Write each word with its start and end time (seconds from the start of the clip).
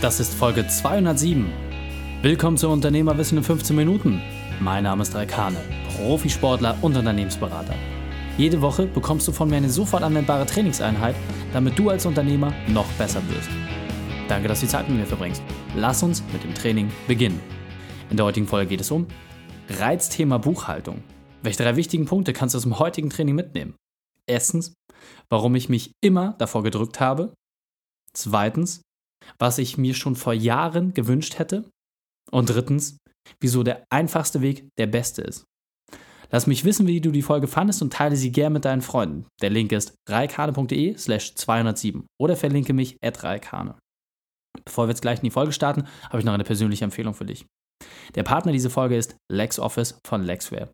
Das 0.00 0.20
ist 0.20 0.32
Folge 0.32 0.64
207. 0.64 1.52
Willkommen 2.22 2.56
zu 2.56 2.68
Unternehmerwissen 2.68 3.36
in 3.36 3.42
15 3.42 3.74
Minuten. 3.74 4.22
Mein 4.60 4.84
Name 4.84 5.02
ist 5.02 5.12
Raikane, 5.12 5.58
Profisportler 5.96 6.78
und 6.82 6.96
Unternehmensberater. 6.96 7.74
Jede 8.36 8.62
Woche 8.62 8.86
bekommst 8.86 9.26
du 9.26 9.32
von 9.32 9.50
mir 9.50 9.56
eine 9.56 9.68
sofort 9.68 10.04
anwendbare 10.04 10.46
Trainingseinheit, 10.46 11.16
damit 11.52 11.76
du 11.76 11.90
als 11.90 12.06
Unternehmer 12.06 12.52
noch 12.68 12.86
besser 12.92 13.20
wirst. 13.28 13.48
Danke, 14.28 14.46
dass 14.46 14.60
du 14.60 14.66
die 14.66 14.70
Zeit 14.70 14.88
mit 14.88 14.98
mir 14.98 15.06
verbringst. 15.06 15.42
Lass 15.74 16.00
uns 16.04 16.22
mit 16.32 16.44
dem 16.44 16.54
Training 16.54 16.92
beginnen. 17.08 17.40
In 18.08 18.16
der 18.16 18.26
heutigen 18.26 18.46
Folge 18.46 18.68
geht 18.68 18.80
es 18.80 18.92
um 18.92 19.08
Reizthema 19.68 20.38
Buchhaltung. 20.38 21.02
Welche 21.42 21.64
drei 21.64 21.74
wichtigen 21.74 22.04
Punkte 22.04 22.32
kannst 22.32 22.54
du 22.54 22.58
aus 22.58 22.62
dem 22.62 22.78
heutigen 22.78 23.10
Training 23.10 23.34
mitnehmen? 23.34 23.74
Erstens, 24.28 24.74
warum 25.28 25.56
ich 25.56 25.68
mich 25.68 25.90
immer 26.00 26.36
davor 26.38 26.62
gedrückt 26.62 27.00
habe. 27.00 27.34
Zweitens, 28.12 28.82
was 29.38 29.58
ich 29.58 29.78
mir 29.78 29.94
schon 29.94 30.16
vor 30.16 30.32
Jahren 30.32 30.94
gewünscht 30.94 31.38
hätte. 31.38 31.64
Und 32.30 32.50
drittens, 32.50 32.98
wieso 33.40 33.62
der 33.62 33.84
einfachste 33.90 34.40
Weg 34.40 34.68
der 34.78 34.86
beste 34.86 35.22
ist. 35.22 35.44
Lass 36.30 36.46
mich 36.46 36.64
wissen, 36.64 36.86
wie 36.86 37.00
du 37.00 37.10
die 37.10 37.22
Folge 37.22 37.46
fandest 37.46 37.80
und 37.80 37.92
teile 37.92 38.16
sie 38.16 38.32
gern 38.32 38.52
mit 38.52 38.66
deinen 38.66 38.82
Freunden. 38.82 39.26
Der 39.40 39.48
Link 39.50 39.72
ist 39.72 39.94
reikane.de 40.08 40.96
slash 40.98 41.34
207 41.34 42.06
oder 42.20 42.36
verlinke 42.36 42.74
mich 42.74 42.96
at 43.02 43.22
reikane. 43.22 43.76
Bevor 44.64 44.86
wir 44.86 44.90
jetzt 44.90 45.00
gleich 45.00 45.18
in 45.18 45.24
die 45.24 45.30
Folge 45.30 45.52
starten, 45.52 45.84
habe 46.04 46.18
ich 46.18 46.24
noch 46.24 46.34
eine 46.34 46.44
persönliche 46.44 46.84
Empfehlung 46.84 47.14
für 47.14 47.24
dich. 47.24 47.46
Der 48.14 48.24
Partner 48.24 48.52
dieser 48.52 48.70
Folge 48.70 48.96
ist 48.96 49.16
LexOffice 49.32 49.98
von 50.06 50.22
Lexware. 50.22 50.70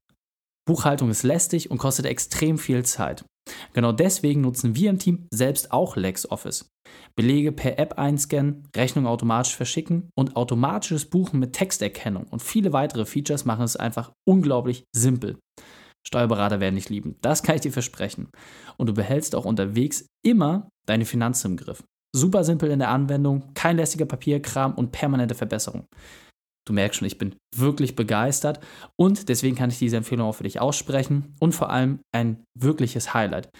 Buchhaltung 0.67 1.11
ist 1.11 1.23
lästig 1.23 1.71
und 1.71 1.79
kostet 1.79 2.07
extrem 2.07 2.59
viel 2.59 2.85
Zeit. 2.85 3.25
Genau 3.73 3.93
deswegen 3.93 4.41
nutzen 4.41 4.77
wir 4.77 4.91
im 4.91 4.99
Team 4.99 5.27
selbst 5.31 5.73
auch 5.73 5.97
LexOffice. 5.97 6.71
Belege 7.17 7.53
per 7.53 7.79
App 7.79 7.99
einscannen, 7.99 8.69
Rechnung 8.75 9.07
automatisch 9.07 9.57
verschicken 9.57 10.11
und 10.17 10.37
automatisches 10.37 11.05
Buchen 11.07 11.41
mit 11.41 11.53
Texterkennung 11.53 12.27
und 12.31 12.43
viele 12.43 12.73
weitere 12.73 13.05
Features 13.05 13.45
machen 13.45 13.65
es 13.65 13.77
einfach 13.77 14.13
unglaublich 14.27 14.85
simpel. 14.95 15.39
Steuerberater 16.07 16.61
werden 16.61 16.75
dich 16.75 16.91
lieben, 16.91 17.17
das 17.23 17.43
kann 17.43 17.55
ich 17.55 17.63
dir 17.63 17.73
versprechen. 17.73 18.29
Und 18.77 18.89
du 18.89 18.95
behältst 18.95 19.35
auch 19.35 19.47
unterwegs 19.47 20.07
immer 20.23 20.69
deine 20.87 21.07
Finanzen 21.07 21.53
im 21.53 21.57
Griff. 21.57 21.83
Super 22.15 22.45
simpel 22.45 22.71
in 22.71 22.79
der 22.79 22.91
Anwendung, 22.91 23.55
kein 23.55 23.77
lästiger 23.77 24.05
Papierkram 24.05 24.75
und 24.75 24.93
permanente 24.93 25.35
Verbesserung. 25.35 25.87
Du 26.67 26.73
merkst 26.73 26.99
schon, 26.99 27.07
ich 27.07 27.19
bin 27.19 27.37
wirklich 27.55 27.95
begeistert 27.95 28.61
und 28.99 29.29
deswegen 29.29 29.57
kann 29.57 29.71
ich 29.71 29.79
diese 29.79 29.97
Empfehlung 29.97 30.29
auch 30.29 30.37
für 30.37 30.45
dich 30.45 30.61
aussprechen 30.61 31.35
und 31.41 31.53
vor 31.55 31.71
allem 31.71 32.01
ein 32.13 32.43
wirkliches 32.59 33.13
Highlight. 33.15 33.51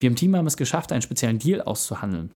Wir 0.00 0.10
im 0.10 0.16
Team 0.16 0.36
haben 0.36 0.46
es 0.46 0.56
geschafft, 0.56 0.92
einen 0.92 1.02
speziellen 1.02 1.38
Deal 1.38 1.62
auszuhandeln. 1.62 2.32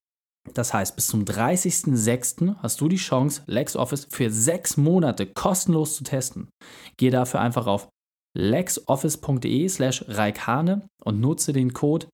Das 0.54 0.72
heißt, 0.72 0.94
bis 0.94 1.08
zum 1.08 1.24
30.06. 1.24 2.56
hast 2.58 2.80
du 2.80 2.88
die 2.88 2.96
Chance, 2.96 3.42
LexOffice 3.46 4.06
für 4.10 4.30
sechs 4.30 4.76
Monate 4.76 5.26
kostenlos 5.26 5.96
zu 5.96 6.04
testen. 6.04 6.48
Gehe 6.96 7.10
dafür 7.10 7.40
einfach 7.40 7.66
auf 7.66 7.88
lexoffice.de 8.36 9.68
slash 9.68 10.04
reikane 10.08 10.86
und 11.02 11.20
nutze 11.20 11.52
den 11.52 11.72
Code 11.72 12.06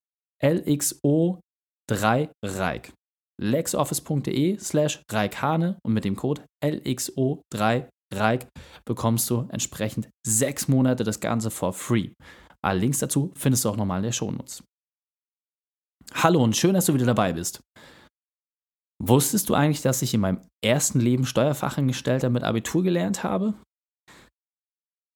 LXO3REIK 0.43 1.41
lexoffice.de 3.43 4.57
slash 4.57 5.03
reikane 5.11 5.77
und 5.83 5.93
mit 5.93 6.05
dem 6.05 6.15
Code 6.15 6.43
LXO3REIK 6.63 8.47
bekommst 8.85 9.29
du 9.29 9.47
entsprechend 9.49 10.09
sechs 10.25 10.67
Monate 10.67 11.03
das 11.03 11.19
Ganze 11.19 11.51
for 11.51 11.73
free. 11.73 12.11
Alle 12.61 12.79
Links 12.79 12.99
dazu 12.99 13.31
findest 13.35 13.65
du 13.65 13.69
auch 13.69 13.75
nochmal 13.75 13.99
in 13.99 14.03
der 14.03 14.11
Shownotes. 14.13 14.63
Hallo 16.13 16.43
und 16.43 16.55
schön, 16.55 16.73
dass 16.73 16.85
du 16.85 16.93
wieder 16.93 17.05
dabei 17.05 17.33
bist. 17.33 17.61
Wusstest 19.01 19.49
du 19.49 19.53
eigentlich, 19.53 19.81
dass 19.81 20.01
ich 20.01 20.13
in 20.13 20.21
meinem 20.21 20.41
ersten 20.63 20.99
Leben 20.99 21.25
Steuerfachangestellter 21.25 22.29
mit 22.29 22.43
Abitur 22.43 22.83
gelernt 22.83 23.23
habe? 23.23 23.55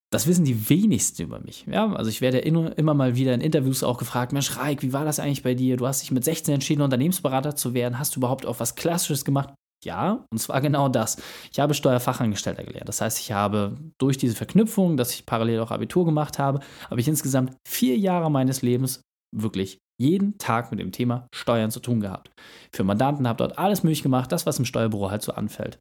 Das 0.09 0.27
wissen 0.27 0.45
die 0.45 0.69
wenigsten 0.69 1.23
über 1.23 1.39
mich. 1.39 1.66
Ja, 1.69 1.92
also 1.93 2.09
ich 2.09 2.21
werde 2.21 2.39
immer 2.39 2.93
mal 2.93 3.15
wieder 3.15 3.33
in 3.33 3.42
Interviews 3.42 3.83
auch 3.83 3.98
gefragt, 3.98 4.32
Mensch, 4.32 4.58
Reik, 4.58 4.82
wie 4.82 4.93
war 4.93 5.04
das 5.04 5.20
eigentlich 5.20 5.43
bei 5.43 5.54
dir? 5.54 5.76
Du 5.76 5.86
hast 5.86 6.02
dich 6.02 6.11
mit 6.11 6.23
16 6.23 6.54
entschieden, 6.54 6.82
Unternehmensberater 6.82 7.55
zu 7.55 7.73
werden. 7.73 7.99
Hast 7.99 8.15
du 8.15 8.21
überhaupt 8.21 8.45
auch 8.45 8.59
was 8.59 8.76
Klassisches 8.76 9.26
gemacht? 9.26 9.54
Ja, 9.86 10.26
und 10.32 10.39
zwar 10.39 10.59
genau 10.61 10.89
das. 10.89 11.17
Ich 11.52 11.59
habe 11.59 11.73
Steuerfachangestellter 11.73 12.64
gelernt. 12.64 12.89
Das 12.89 13.02
heißt, 13.02 13.20
ich 13.20 13.32
habe 13.32 13.77
durch 13.99 14.17
diese 14.17 14.36
Verknüpfung, 14.36 14.98
dass 14.98 15.14
ich 15.14 15.26
parallel 15.26 15.59
auch 15.59 15.71
Abitur 15.71 16.05
gemacht 16.05 16.39
habe, 16.39 16.61
habe 16.89 16.99
ich 16.99 17.08
insgesamt 17.08 17.55
vier 17.67 17.98
Jahre 17.98 18.32
meines 18.32 18.61
Lebens 18.61 19.02
wirklich 19.36 19.77
jeden 19.99 20.37
Tag 20.37 20.71
mit 20.71 20.80
dem 20.80 20.92
Thema 20.92 21.27
Steuern 21.33 21.70
zu 21.70 21.80
tun 21.80 21.99
gehabt. 21.99 22.32
Für 22.73 22.83
Mandanten 22.83 23.27
habe 23.27 23.37
dort 23.37 23.59
alles 23.59 23.83
möglich 23.83 24.03
gemacht, 24.03 24.32
das, 24.32 24.45
was 24.45 24.58
im 24.58 24.65
Steuerbüro 24.65 25.11
halt 25.11 25.21
so 25.21 25.33
anfällt. 25.33 25.80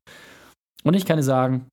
Und 0.85 0.95
ich 0.95 1.07
kann 1.07 1.17
dir 1.17 1.23
sagen, 1.23 1.69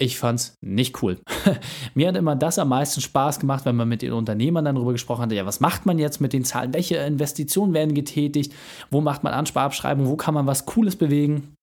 ich 0.00 0.18
fand's 0.18 0.54
nicht 0.62 1.02
cool. 1.02 1.18
Mir 1.94 2.08
hat 2.08 2.16
immer 2.16 2.34
das 2.34 2.58
am 2.58 2.70
meisten 2.70 3.02
Spaß 3.02 3.38
gemacht, 3.38 3.66
wenn 3.66 3.76
man 3.76 3.88
mit 3.88 4.00
den 4.02 4.12
Unternehmern 4.12 4.64
dann 4.64 4.74
darüber 4.74 4.92
gesprochen 4.92 5.22
hat, 5.22 5.32
ja, 5.32 5.44
was 5.44 5.60
macht 5.60 5.84
man 5.84 5.98
jetzt 5.98 6.20
mit 6.20 6.32
den 6.32 6.44
Zahlen? 6.44 6.72
Welche 6.72 6.96
Investitionen 6.96 7.74
werden 7.74 7.94
getätigt? 7.94 8.54
Wo 8.90 9.02
macht 9.02 9.22
man 9.22 9.34
Ansparabschreibung? 9.34 10.06
Wo 10.06 10.16
kann 10.16 10.34
man 10.34 10.46
was 10.46 10.64
Cooles 10.64 10.96
bewegen? 10.96 11.54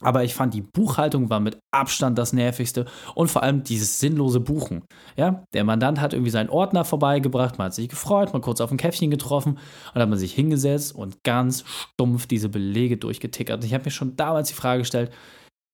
Aber 0.00 0.24
ich 0.24 0.34
fand, 0.34 0.52
die 0.52 0.60
Buchhaltung 0.60 1.30
war 1.30 1.40
mit 1.40 1.58
Abstand 1.70 2.18
das 2.18 2.34
Nervigste 2.34 2.84
und 3.14 3.30
vor 3.30 3.42
allem 3.42 3.64
dieses 3.64 3.98
sinnlose 3.98 4.40
Buchen. 4.40 4.82
Ja, 5.16 5.44
der 5.54 5.64
Mandant 5.64 6.02
hat 6.02 6.12
irgendwie 6.12 6.30
seinen 6.30 6.50
Ordner 6.50 6.84
vorbeigebracht, 6.84 7.56
man 7.56 7.66
hat 7.66 7.74
sich 7.74 7.88
gefreut, 7.88 8.34
mal 8.34 8.40
kurz 8.40 8.60
auf 8.60 8.70
ein 8.70 8.76
Käffchen 8.76 9.10
getroffen 9.10 9.58
und 9.94 10.00
hat 10.02 10.08
man 10.08 10.18
sich 10.18 10.34
hingesetzt 10.34 10.94
und 10.94 11.24
ganz 11.24 11.64
stumpf 11.66 12.26
diese 12.26 12.50
Belege 12.50 12.98
durchgetickert. 12.98 13.64
Ich 13.64 13.72
habe 13.72 13.84
mir 13.84 13.90
schon 13.90 14.16
damals 14.16 14.48
die 14.48 14.54
Frage 14.54 14.80
gestellt, 14.80 15.12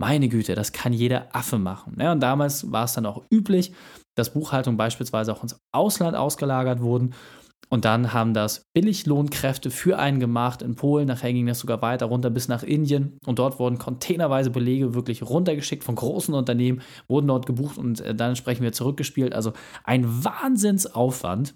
meine 0.02 0.28
Güte, 0.28 0.56
das 0.56 0.72
kann 0.72 0.92
jeder 0.92 1.28
Affe 1.32 1.58
machen. 1.58 1.96
Ja, 2.00 2.10
und 2.10 2.18
damals 2.18 2.72
war 2.72 2.86
es 2.86 2.94
dann 2.94 3.06
auch 3.06 3.22
üblich, 3.30 3.72
dass 4.16 4.34
Buchhaltung 4.34 4.76
beispielsweise 4.76 5.32
auch 5.32 5.44
ins 5.44 5.56
Ausland 5.72 6.16
ausgelagert 6.16 6.80
wurden. 6.80 7.14
Und 7.68 7.84
dann 7.84 8.12
haben 8.12 8.34
das 8.34 8.64
Billiglohnkräfte 8.74 9.70
für 9.70 10.00
einen 10.00 10.18
gemacht 10.18 10.60
in 10.60 10.74
Polen. 10.74 11.06
Nachher 11.06 11.32
ging 11.32 11.46
das 11.46 11.60
sogar 11.60 11.80
weiter 11.82 12.06
runter 12.06 12.30
bis 12.30 12.48
nach 12.48 12.64
Indien. 12.64 13.16
Und 13.24 13.38
dort 13.38 13.60
wurden 13.60 13.78
containerweise 13.78 14.50
Belege 14.50 14.92
wirklich 14.92 15.22
runtergeschickt 15.22 15.84
von 15.84 15.94
großen 15.94 16.34
Unternehmen, 16.34 16.82
wurden 17.06 17.28
dort 17.28 17.46
gebucht 17.46 17.78
und 17.78 18.00
äh, 18.00 18.12
dann 18.12 18.30
entsprechend 18.30 18.62
wieder 18.62 18.72
zurückgespielt. 18.72 19.32
Also 19.32 19.52
ein 19.84 20.24
Wahnsinnsaufwand. 20.24 21.54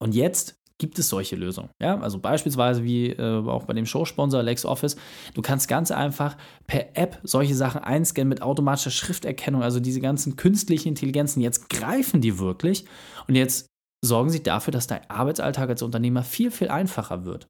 Und 0.00 0.16
jetzt 0.16 0.56
gibt 0.80 0.98
es 0.98 1.08
solche 1.08 1.36
Lösungen. 1.36 1.70
Ja? 1.80 1.98
Also 2.00 2.18
beispielsweise 2.18 2.82
wie 2.82 3.10
äh, 3.10 3.46
auch 3.46 3.64
bei 3.64 3.74
dem 3.74 3.86
Showsponsor 3.86 4.42
LexOffice. 4.42 4.96
Du 5.34 5.42
kannst 5.42 5.68
ganz 5.68 5.90
einfach 5.90 6.36
per 6.66 6.96
App 6.96 7.20
solche 7.22 7.54
Sachen 7.54 7.82
einscannen 7.82 8.28
mit 8.28 8.42
automatischer 8.42 8.90
Schrifterkennung. 8.90 9.62
Also 9.62 9.80
diese 9.80 10.00
ganzen 10.00 10.36
künstlichen 10.36 10.88
Intelligenzen, 10.88 11.40
jetzt 11.40 11.68
greifen 11.70 12.20
die 12.20 12.38
wirklich 12.38 12.84
und 13.28 13.34
jetzt 13.34 13.66
sorgen 14.04 14.30
sie 14.30 14.42
dafür, 14.42 14.72
dass 14.72 14.86
dein 14.86 15.08
Arbeitsalltag 15.08 15.70
als 15.70 15.82
Unternehmer 15.82 16.22
viel, 16.22 16.50
viel 16.50 16.68
einfacher 16.68 17.24
wird. 17.24 17.46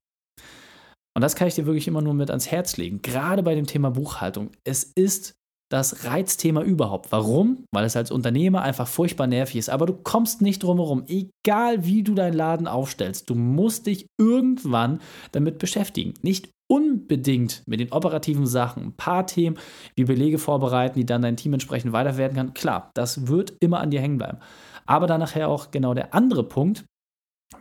Und 1.16 1.22
das 1.22 1.36
kann 1.36 1.48
ich 1.48 1.54
dir 1.54 1.66
wirklich 1.66 1.88
immer 1.88 2.02
nur 2.02 2.14
mit 2.14 2.30
ans 2.30 2.50
Herz 2.50 2.76
legen. 2.76 3.00
Gerade 3.00 3.42
bei 3.42 3.54
dem 3.54 3.66
Thema 3.66 3.90
Buchhaltung. 3.90 4.50
Es 4.64 4.84
ist 4.84 5.34
das 5.70 6.04
Reizthema 6.04 6.62
überhaupt. 6.62 7.10
Warum? 7.10 7.64
Weil 7.72 7.84
es 7.84 7.96
als 7.96 8.10
Unternehmer 8.10 8.62
einfach 8.62 8.86
furchtbar 8.86 9.26
nervig 9.26 9.56
ist. 9.56 9.70
Aber 9.70 9.86
du 9.86 9.94
kommst 9.94 10.42
nicht 10.42 10.62
drum 10.62 10.78
herum, 10.78 11.04
egal 11.06 11.84
wie 11.84 12.02
du 12.02 12.14
deinen 12.14 12.34
Laden 12.34 12.68
aufstellst. 12.68 13.30
Du 13.30 13.34
musst 13.34 13.86
dich 13.86 14.06
irgendwann 14.18 15.00
damit 15.32 15.58
beschäftigen. 15.58 16.14
Nicht 16.22 16.50
unbedingt 16.70 17.62
mit 17.66 17.80
den 17.80 17.92
operativen 17.92 18.46
Sachen. 18.46 18.84
Ein 18.84 18.96
paar 18.96 19.26
Themen 19.26 19.58
wie 19.96 20.04
Belege 20.04 20.38
vorbereiten, 20.38 20.98
die 20.98 21.06
dann 21.06 21.22
dein 21.22 21.36
Team 21.36 21.52
entsprechend 21.54 21.92
weiterwerden 21.92 22.36
kann. 22.36 22.54
Klar, 22.54 22.90
das 22.94 23.26
wird 23.26 23.54
immer 23.60 23.80
an 23.80 23.90
dir 23.90 24.00
hängen 24.00 24.18
bleiben. 24.18 24.38
Aber 24.86 25.06
dann 25.06 25.20
nachher 25.20 25.48
auch 25.48 25.70
genau 25.70 25.94
der 25.94 26.14
andere 26.14 26.44
Punkt. 26.44 26.84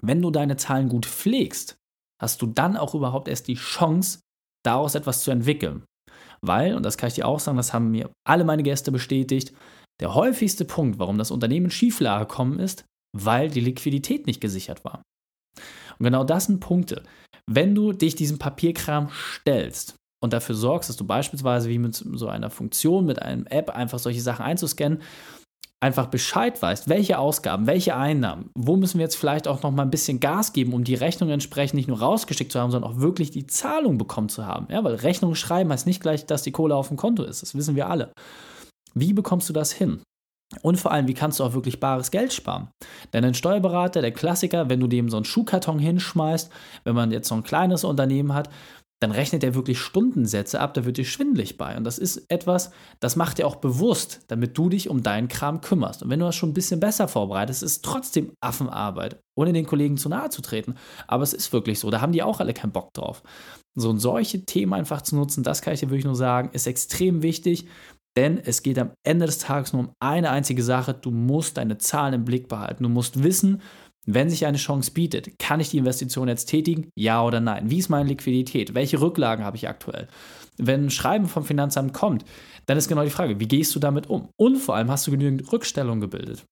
Wenn 0.01 0.21
du 0.21 0.31
deine 0.31 0.57
Zahlen 0.57 0.89
gut 0.89 1.05
pflegst, 1.05 1.77
hast 2.21 2.41
du 2.41 2.47
dann 2.47 2.77
auch 2.77 2.95
überhaupt 2.95 3.27
erst 3.27 3.47
die 3.47 3.55
Chance, 3.55 4.19
daraus 4.63 4.95
etwas 4.95 5.23
zu 5.23 5.31
entwickeln. 5.31 5.83
Weil, 6.45 6.75
und 6.75 6.83
das 6.83 6.97
kann 6.97 7.07
ich 7.07 7.13
dir 7.13 7.27
auch 7.27 7.39
sagen, 7.39 7.57
das 7.57 7.73
haben 7.73 7.91
mir 7.91 8.11
alle 8.27 8.43
meine 8.43 8.63
Gäste 8.63 8.91
bestätigt, 8.91 9.53
der 10.01 10.13
häufigste 10.13 10.65
Punkt, 10.65 10.99
warum 10.99 11.17
das 11.17 11.31
Unternehmen 11.31 11.67
in 11.67 11.71
Schieflage 11.71 12.25
gekommen 12.25 12.59
ist, 12.59 12.83
weil 13.15 13.49
die 13.49 13.61
Liquidität 13.61 14.27
nicht 14.27 14.41
gesichert 14.41 14.83
war. 14.83 15.01
Und 15.99 16.03
genau 16.03 16.23
das 16.23 16.45
sind 16.45 16.59
Punkte. 16.59 17.03
Wenn 17.49 17.75
du 17.75 17.93
dich 17.93 18.15
diesem 18.15 18.39
Papierkram 18.39 19.09
stellst 19.11 19.95
und 20.21 20.33
dafür 20.33 20.55
sorgst, 20.55 20.89
dass 20.89 20.97
du 20.97 21.05
beispielsweise 21.05 21.69
wie 21.69 21.77
mit 21.77 21.95
so 21.95 22.27
einer 22.27 22.49
Funktion, 22.49 23.05
mit 23.05 23.21
einem 23.21 23.45
App 23.45 23.69
einfach 23.69 23.99
solche 23.99 24.21
Sachen 24.21 24.43
einzuscannen, 24.43 25.01
einfach 25.83 26.07
Bescheid 26.07 26.59
weißt, 26.61 26.87
welche 26.87 27.19
Ausgaben, 27.19 27.67
welche 27.67 27.95
Einnahmen, 27.97 28.49
wo 28.55 28.77
müssen 28.77 28.99
wir 28.99 29.03
jetzt 29.03 29.17
vielleicht 29.17 29.49
auch 29.49 29.63
noch 29.63 29.71
mal 29.71 29.83
ein 29.83 29.91
bisschen 29.91 30.21
Gas 30.21 30.53
geben, 30.53 30.73
um 30.73 30.85
die 30.85 30.95
Rechnung 30.95 31.29
entsprechend 31.29 31.75
nicht 31.75 31.89
nur 31.89 31.99
rausgeschickt 31.99 32.53
zu 32.53 32.59
haben, 32.59 32.71
sondern 32.71 32.89
auch 32.89 32.99
wirklich 32.99 33.31
die 33.31 33.47
Zahlung 33.47 33.97
bekommen 33.97 34.29
zu 34.29 34.45
haben. 34.45 34.67
Ja, 34.71 34.81
weil 34.85 34.95
Rechnung 34.95 35.35
schreiben 35.35 35.73
heißt 35.73 35.85
nicht 35.85 36.01
gleich, 36.01 36.25
dass 36.25 36.41
die 36.41 36.53
Kohle 36.53 36.75
auf 36.77 36.87
dem 36.87 36.95
Konto 36.95 37.23
ist. 37.23 37.41
Das 37.41 37.53
wissen 37.53 37.75
wir 37.75 37.89
alle. 37.89 38.13
Wie 38.93 39.11
bekommst 39.11 39.49
du 39.49 39.53
das 39.53 39.73
hin? 39.73 40.01
Und 40.61 40.79
vor 40.79 40.91
allem, 40.91 41.07
wie 41.07 41.15
kannst 41.15 41.39
du 41.39 41.43
auch 41.43 41.53
wirklich 41.53 41.81
bares 41.81 42.11
Geld 42.11 42.31
sparen? 42.31 42.69
Denn 43.11 43.25
ein 43.25 43.33
Steuerberater, 43.33 44.01
der 44.01 44.11
Klassiker, 44.11 44.69
wenn 44.69 44.79
du 44.79 44.87
dem 44.87 45.09
so 45.09 45.17
einen 45.17 45.25
Schuhkarton 45.25 45.79
hinschmeißt, 45.79 46.49
wenn 46.85 46.95
man 46.95 47.11
jetzt 47.11 47.27
so 47.27 47.35
ein 47.35 47.43
kleines 47.43 47.83
Unternehmen 47.83 48.33
hat, 48.33 48.49
dann 49.03 49.11
rechnet 49.11 49.43
er 49.43 49.53
wirklich 49.53 49.79
Stundensätze 49.79 50.61
ab, 50.61 50.73
da 50.73 50.85
wird 50.85 50.95
dir 50.95 51.03
schwindlig 51.03 51.57
bei. 51.57 51.75
Und 51.75 51.83
das 51.83 51.97
ist 51.97 52.25
etwas, 52.29 52.71
das 53.01 53.17
macht 53.17 53.37
er 53.37 53.47
auch 53.47 53.57
bewusst, 53.57 54.21
damit 54.29 54.57
du 54.57 54.69
dich 54.69 54.89
um 54.89 55.03
deinen 55.03 55.27
Kram 55.27 55.59
kümmerst. 55.59 56.03
Und 56.03 56.09
wenn 56.09 56.19
du 56.19 56.25
das 56.25 56.35
schon 56.35 56.51
ein 56.51 56.53
bisschen 56.53 56.79
besser 56.79 57.09
vorbereitest, 57.09 57.63
ist 57.63 57.71
es 57.71 57.81
trotzdem 57.81 58.31
Affenarbeit, 58.39 59.19
ohne 59.35 59.51
den 59.51 59.65
Kollegen 59.65 59.97
zu 59.97 60.07
nahe 60.07 60.29
zu 60.29 60.41
treten. 60.41 60.75
Aber 61.05 61.23
es 61.23 61.33
ist 61.33 61.51
wirklich 61.51 61.79
so, 61.79 61.91
da 61.91 61.99
haben 61.99 62.13
die 62.13 62.23
auch 62.23 62.39
alle 62.39 62.53
keinen 62.53 62.71
Bock 62.71 62.93
drauf. 62.93 63.23
So 63.75 63.89
und 63.89 63.99
solche 63.99 64.45
Themen 64.45 64.73
einfach 64.73 65.01
zu 65.01 65.17
nutzen, 65.17 65.43
das 65.43 65.61
kann 65.61 65.73
ich 65.73 65.81
dir 65.81 65.89
wirklich 65.89 66.05
nur 66.05 66.15
sagen, 66.15 66.51
ist 66.53 66.65
extrem 66.65 67.21
wichtig. 67.21 67.67
Denn 68.15 68.37
es 68.37 68.63
geht 68.63 68.79
am 68.79 68.91
Ende 69.03 69.25
des 69.25 69.39
Tages 69.39 69.73
nur 69.73 69.81
um 69.81 69.91
eine 69.99 70.29
einzige 70.29 70.63
Sache. 70.63 70.93
Du 70.93 71.11
musst 71.11 71.57
deine 71.57 71.77
Zahlen 71.77 72.13
im 72.13 72.25
Blick 72.25 72.47
behalten. 72.47 72.83
Du 72.83 72.89
musst 72.89 73.21
wissen, 73.21 73.61
wenn 74.05 74.29
sich 74.29 74.45
eine 74.45 74.57
Chance 74.57 74.91
bietet, 74.91 75.39
kann 75.39 75.59
ich 75.59 75.69
die 75.69 75.77
Investition 75.77 76.27
jetzt 76.27 76.45
tätigen? 76.45 76.89
Ja 76.95 77.23
oder 77.23 77.39
nein? 77.39 77.69
Wie 77.69 77.79
ist 77.79 77.89
meine 77.89 78.09
Liquidität? 78.09 78.73
Welche 78.73 78.99
Rücklagen 78.99 79.45
habe 79.45 79.57
ich 79.57 79.69
aktuell? 79.69 80.07
Wenn 80.57 80.85
ein 80.85 80.89
Schreiben 80.89 81.27
vom 81.27 81.45
Finanzamt 81.45 81.93
kommt, 81.93 82.25
dann 82.65 82.77
ist 82.77 82.87
genau 82.87 83.03
die 83.03 83.09
Frage, 83.09 83.39
wie 83.39 83.47
gehst 83.47 83.75
du 83.75 83.79
damit 83.79 84.09
um? 84.09 84.29
Und 84.37 84.57
vor 84.57 84.75
allem 84.75 84.91
hast 84.91 85.07
du 85.07 85.11
genügend 85.11 85.51
Rückstellung 85.51 85.99
gebildet. 85.99 86.45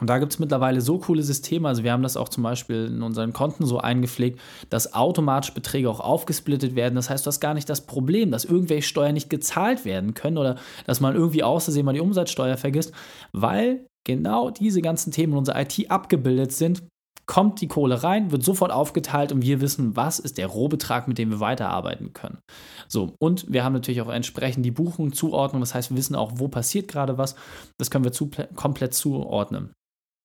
Und 0.00 0.10
da 0.10 0.18
gibt 0.18 0.32
es 0.32 0.40
mittlerweile 0.40 0.80
so 0.80 0.98
coole 0.98 1.22
Systeme. 1.22 1.68
Also 1.68 1.84
wir 1.84 1.92
haben 1.92 2.02
das 2.02 2.16
auch 2.16 2.28
zum 2.28 2.42
Beispiel 2.42 2.86
in 2.86 3.02
unseren 3.02 3.32
Konten 3.32 3.64
so 3.64 3.78
eingepflegt, 3.78 4.40
dass 4.68 4.92
automatisch 4.92 5.54
Beträge 5.54 5.88
auch 5.88 6.00
aufgesplittet 6.00 6.74
werden. 6.74 6.96
Das 6.96 7.10
heißt, 7.10 7.24
du 7.24 7.28
hast 7.28 7.40
gar 7.40 7.54
nicht 7.54 7.70
das 7.70 7.86
Problem, 7.86 8.32
dass 8.32 8.44
irgendwelche 8.44 8.88
Steuern 8.88 9.14
nicht 9.14 9.30
gezahlt 9.30 9.84
werden 9.84 10.14
können 10.14 10.36
oder 10.36 10.56
dass 10.86 11.00
man 11.00 11.14
irgendwie 11.14 11.44
außersehen 11.44 11.86
mal 11.86 11.92
die 11.92 12.00
Umsatzsteuer 12.00 12.56
vergisst, 12.56 12.92
weil 13.32 13.86
genau 14.04 14.50
diese 14.50 14.82
ganzen 14.82 15.12
Themen 15.12 15.32
in 15.32 15.38
unserer 15.38 15.60
IT 15.60 15.90
abgebildet 15.90 16.52
sind, 16.52 16.82
kommt 17.26 17.60
die 17.60 17.68
Kohle 17.68 18.02
rein, 18.02 18.30
wird 18.30 18.44
sofort 18.44 18.70
aufgeteilt 18.70 19.32
und 19.32 19.42
wir 19.42 19.60
wissen, 19.60 19.96
was 19.96 20.18
ist 20.18 20.36
der 20.36 20.46
Rohbetrag, 20.46 21.08
mit 21.08 21.16
dem 21.18 21.30
wir 21.30 21.40
weiterarbeiten 21.40 22.12
können. 22.12 22.38
So, 22.86 23.14
und 23.18 23.50
wir 23.50 23.64
haben 23.64 23.72
natürlich 23.72 24.02
auch 24.02 24.10
entsprechend 24.10 24.64
die 24.66 24.70
Buchung 24.70 25.12
zuordnen, 25.12 25.60
das 25.60 25.74
heißt, 25.74 25.90
wir 25.90 25.96
wissen 25.96 26.16
auch, 26.16 26.32
wo 26.34 26.48
passiert 26.48 26.88
gerade 26.88 27.16
was, 27.16 27.34
das 27.78 27.90
können 27.90 28.04
wir 28.04 28.12
zu, 28.12 28.30
komplett 28.54 28.94
zuordnen. 28.94 29.72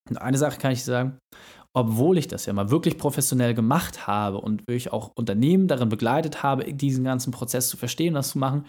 Und 0.09 0.17
eine 0.17 0.37
Sache 0.37 0.59
kann 0.59 0.71
ich 0.71 0.83
sagen, 0.83 1.17
obwohl 1.73 2.17
ich 2.17 2.27
das 2.27 2.45
ja 2.45 2.53
mal 2.53 2.71
wirklich 2.71 2.97
professionell 2.97 3.53
gemacht 3.53 4.07
habe 4.07 4.41
und 4.41 4.61
wirklich 4.61 4.91
auch 4.91 5.11
Unternehmen 5.15 5.67
darin 5.67 5.89
begleitet 5.89 6.41
habe, 6.43 6.73
diesen 6.73 7.03
ganzen 7.03 7.31
Prozess 7.31 7.69
zu 7.69 7.77
verstehen, 7.77 8.15
das 8.15 8.31
zu 8.31 8.39
machen, 8.39 8.65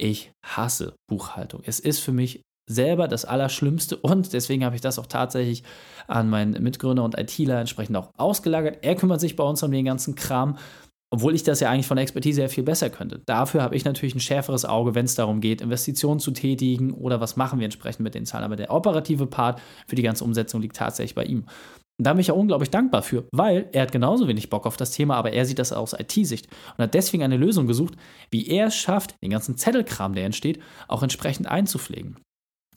ich 0.00 0.32
hasse 0.44 0.94
Buchhaltung. 1.08 1.62
Es 1.64 1.80
ist 1.80 1.98
für 1.98 2.12
mich 2.12 2.42
selber 2.68 3.08
das 3.08 3.24
Allerschlimmste 3.24 3.96
und 3.96 4.32
deswegen 4.32 4.64
habe 4.64 4.76
ich 4.76 4.80
das 4.80 4.98
auch 4.98 5.06
tatsächlich 5.06 5.64
an 6.06 6.30
meinen 6.30 6.62
Mitgründer 6.62 7.02
und 7.02 7.18
ITler 7.18 7.60
entsprechend 7.60 7.96
auch 7.96 8.10
ausgelagert. 8.16 8.78
Er 8.82 8.94
kümmert 8.94 9.20
sich 9.20 9.36
bei 9.36 9.44
uns 9.44 9.62
um 9.62 9.72
den 9.72 9.84
ganzen 9.84 10.14
Kram, 10.14 10.56
obwohl 11.10 11.34
ich 11.34 11.42
das 11.42 11.60
ja 11.60 11.70
eigentlich 11.70 11.86
von 11.86 11.96
der 11.96 12.02
Expertise 12.02 12.42
her 12.42 12.50
viel 12.50 12.64
besser 12.64 12.90
könnte. 12.90 13.22
Dafür 13.24 13.62
habe 13.62 13.76
ich 13.76 13.84
natürlich 13.84 14.14
ein 14.14 14.20
schärferes 14.20 14.64
Auge, 14.64 14.94
wenn 14.94 15.06
es 15.06 15.14
darum 15.14 15.40
geht, 15.40 15.60
Investitionen 15.60 16.20
zu 16.20 16.30
tätigen 16.32 16.92
oder 16.92 17.20
was 17.20 17.36
machen 17.36 17.58
wir 17.58 17.64
entsprechend 17.64 18.00
mit 18.00 18.14
den 18.14 18.26
Zahlen. 18.26 18.44
Aber 18.44 18.56
der 18.56 18.70
operative 18.70 19.26
Part 19.26 19.60
für 19.86 19.96
die 19.96 20.02
ganze 20.02 20.24
Umsetzung 20.24 20.60
liegt 20.60 20.76
tatsächlich 20.76 21.14
bei 21.14 21.24
ihm. 21.24 21.46
Und 21.98 22.06
da 22.06 22.12
bin 22.12 22.20
ich 22.20 22.28
ja 22.28 22.34
unglaublich 22.34 22.70
dankbar 22.70 23.02
für, 23.02 23.26
weil 23.32 23.68
er 23.72 23.82
hat 23.82 23.92
genauso 23.92 24.28
wenig 24.28 24.50
Bock 24.50 24.66
auf 24.66 24.76
das 24.76 24.92
Thema, 24.92 25.16
aber 25.16 25.32
er 25.32 25.44
sieht 25.44 25.58
das 25.58 25.72
aus 25.72 25.94
IT-Sicht 25.94 26.46
und 26.76 26.84
hat 26.84 26.94
deswegen 26.94 27.24
eine 27.24 27.36
Lösung 27.36 27.66
gesucht, 27.66 27.94
wie 28.30 28.46
er 28.46 28.68
es 28.68 28.76
schafft, 28.76 29.16
den 29.20 29.30
ganzen 29.30 29.56
Zettelkram, 29.56 30.14
der 30.14 30.24
entsteht, 30.24 30.60
auch 30.86 31.02
entsprechend 31.02 31.48
einzupflegen. 31.48 32.16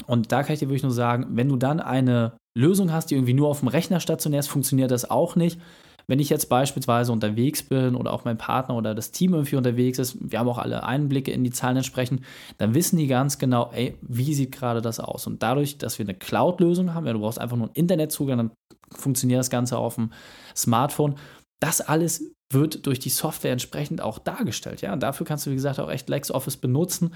Und 0.07 0.31
da 0.31 0.43
kann 0.43 0.53
ich 0.53 0.59
dir 0.59 0.67
wirklich 0.67 0.83
nur 0.83 0.91
sagen, 0.91 1.27
wenn 1.31 1.49
du 1.49 1.57
dann 1.57 1.79
eine 1.79 2.33
Lösung 2.57 2.91
hast, 2.91 3.07
die 3.07 3.15
irgendwie 3.15 3.33
nur 3.33 3.49
auf 3.49 3.59
dem 3.59 3.67
Rechner 3.67 3.99
stationär 3.99 4.39
ist, 4.39 4.47
funktioniert 4.47 4.91
das 4.91 5.09
auch 5.09 5.35
nicht. 5.35 5.59
Wenn 6.07 6.19
ich 6.19 6.29
jetzt 6.29 6.49
beispielsweise 6.49 7.11
unterwegs 7.11 7.63
bin 7.63 7.95
oder 7.95 8.11
auch 8.11 8.25
mein 8.25 8.37
Partner 8.37 8.75
oder 8.75 8.93
das 8.93 9.11
Team 9.11 9.33
irgendwie 9.33 9.55
unterwegs 9.55 9.99
ist, 9.99 10.17
wir 10.19 10.39
haben 10.39 10.49
auch 10.49 10.57
alle 10.57 10.83
Einblicke 10.83 11.31
in 11.31 11.43
die 11.43 11.51
Zahlen 11.51 11.77
entsprechend, 11.77 12.21
dann 12.57 12.73
wissen 12.73 12.97
die 12.97 13.07
ganz 13.07 13.37
genau, 13.37 13.71
ey, 13.73 13.97
wie 14.01 14.33
sieht 14.33 14.51
gerade 14.51 14.81
das 14.81 14.99
aus? 14.99 15.27
Und 15.27 15.41
dadurch, 15.43 15.77
dass 15.77 15.99
wir 15.99 16.05
eine 16.05 16.15
Cloud-Lösung 16.15 16.93
haben, 16.93 17.05
ja, 17.05 17.13
du 17.13 17.19
brauchst 17.19 17.39
einfach 17.39 17.55
nur 17.55 17.67
einen 17.67 17.75
Internetzugang, 17.75 18.37
dann 18.37 18.51
funktioniert 18.93 19.39
das 19.39 19.49
Ganze 19.49 19.77
auf 19.77 19.95
dem 19.95 20.11
Smartphone. 20.55 21.15
Das 21.61 21.79
alles 21.79 22.33
wird 22.51 22.85
durch 22.87 22.99
die 22.99 23.09
Software 23.09 23.53
entsprechend 23.53 24.01
auch 24.01 24.19
dargestellt. 24.19 24.81
Ja, 24.81 24.91
und 24.91 25.01
dafür 25.01 25.25
kannst 25.25 25.45
du, 25.45 25.51
wie 25.51 25.55
gesagt, 25.55 25.79
auch 25.79 25.89
echt 25.89 26.09
LexOffice 26.09 26.57
benutzen 26.57 27.13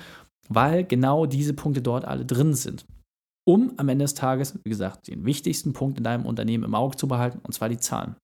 weil 0.49 0.83
genau 0.83 1.25
diese 1.25 1.53
Punkte 1.53 1.81
dort 1.81 2.05
alle 2.05 2.25
drin 2.25 2.53
sind. 2.53 2.85
Um 3.47 3.73
am 3.77 3.89
Ende 3.89 4.05
des 4.05 4.15
Tages, 4.15 4.59
wie 4.63 4.69
gesagt, 4.69 5.07
den 5.07 5.25
wichtigsten 5.25 5.73
Punkt 5.73 5.97
in 5.97 6.03
deinem 6.03 6.25
Unternehmen 6.25 6.63
im 6.63 6.75
Auge 6.75 6.97
zu 6.97 7.07
behalten, 7.07 7.39
und 7.43 7.53
zwar 7.53 7.69
die 7.69 7.77
Zahlen. 7.77 8.15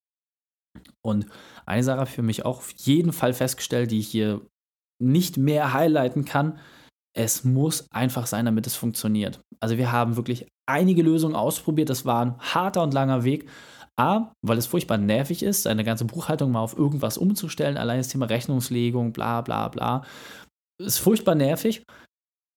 Und 1.06 1.28
eine 1.66 1.84
Sache 1.84 2.06
für 2.06 2.22
mich 2.22 2.46
auch 2.46 2.58
auf 2.58 2.72
jeden 2.78 3.14
Fall 3.14 3.34
festgestellt, 3.34 3.92
die 3.92 4.00
ich 4.00 4.08
hier 4.08 4.42
nicht 5.02 5.38
mehr 5.38 5.74
highlighten 5.74 6.26
kann, 6.26 6.60
es 7.14 7.44
muss 7.44 7.88
einfach 7.92 8.26
sein, 8.26 8.46
damit 8.46 8.68
es 8.68 8.76
funktioniert. 8.76 9.42
Also 9.60 9.78
wir 9.78 9.92
haben 9.92 10.16
wirklich 10.16 10.48
einige 10.68 11.04
Lösungen 11.04 11.36
ausprobiert, 11.36 11.90
das 11.90 12.06
war 12.06 12.26
ein 12.26 12.40
harter 12.40 12.84
und 12.84 12.94
langer 12.94 13.24
Weg. 13.24 13.50
A, 14.00 14.32
weil 14.42 14.58
es 14.58 14.68
furchtbar 14.68 14.98
nervig 14.98 15.44
ist, 15.44 15.64
seine 15.64 15.84
ganze 15.84 16.06
Buchhaltung 16.06 16.52
mal 16.52 16.62
auf 16.62 16.78
irgendwas 16.78 17.18
umzustellen, 17.18 17.78
allein 17.78 17.98
das 17.98 18.08
Thema 18.08 18.26
Rechnungslegung, 18.28 19.12
bla 19.12 19.42
bla 19.42 19.68
bla, 19.68 20.04
ist 20.82 21.00
furchtbar 21.00 21.36
nervig. 21.36 21.84